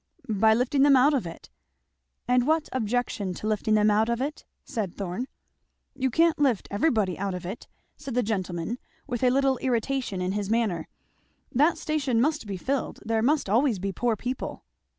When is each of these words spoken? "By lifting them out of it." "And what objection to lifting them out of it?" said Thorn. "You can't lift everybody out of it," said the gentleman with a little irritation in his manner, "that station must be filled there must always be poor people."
"By 0.29 0.55
lifting 0.55 0.81
them 0.81 0.95
out 0.95 1.13
of 1.13 1.27
it." 1.27 1.51
"And 2.27 2.47
what 2.47 2.69
objection 2.71 3.35
to 3.35 3.45
lifting 3.47 3.75
them 3.75 3.91
out 3.91 4.09
of 4.09 4.19
it?" 4.19 4.45
said 4.65 4.95
Thorn. 4.95 5.27
"You 5.95 6.09
can't 6.09 6.39
lift 6.39 6.67
everybody 6.71 7.19
out 7.19 7.35
of 7.35 7.45
it," 7.45 7.67
said 7.97 8.15
the 8.15 8.23
gentleman 8.23 8.79
with 9.05 9.21
a 9.23 9.29
little 9.29 9.59
irritation 9.59 10.19
in 10.19 10.31
his 10.31 10.49
manner, 10.49 10.87
"that 11.53 11.77
station 11.77 12.19
must 12.19 12.47
be 12.47 12.57
filled 12.57 12.99
there 13.05 13.21
must 13.21 13.47
always 13.47 13.77
be 13.77 13.91
poor 13.91 14.15
people." 14.15 14.63